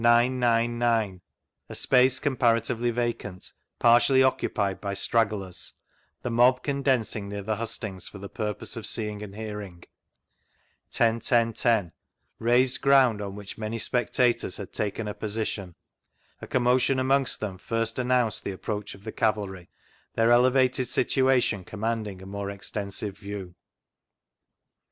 9, 0.03 0.41
A 1.69 1.75
space 1.75 2.17
comparatively 2.17 2.89
vacant; 2.89 3.51
partially 3.77 4.23
occupied 4.23 4.81
by 4.81 4.95
stragglers; 4.95 5.73
the 6.23 6.31
mob 6.31 6.63
condensing 6.63 7.29
near 7.29 7.43
the 7.43 7.57
hustings 7.57 8.07
for 8.07 8.17
the 8.17 8.27
purpose 8.27 8.75
of 8.75 8.87
seeing 8.87 9.21
and 9.21 9.35
hearing, 9.35 9.83
10,10, 10.91 11.53
10, 11.55 11.91
Raised 12.39 12.81
ground 12.81 13.21
on 13.21 13.35
which 13.35 13.59
many 13.59 13.77
spec 13.77 14.11
tators 14.11 14.57
had 14.57 14.73
taken 14.73 15.07
a 15.07 15.13
position; 15.13 15.75
a 16.41 16.47
commotion 16.47 16.97
amongst 16.97 17.39
them 17.39 17.59
first 17.59 17.99
announced 17.99 18.43
the 18.43 18.49
approach 18.51 18.95
of 18.95 19.03
the 19.03 19.11
cavalry; 19.11 19.69
their 20.15 20.31
elevated 20.31 20.87
situation 20.87 21.63
commanding 21.63 22.23
a 22.23 22.25
more 22.25 22.49
ex 22.49 22.71
tensive 22.71 23.17
view. 23.19 23.53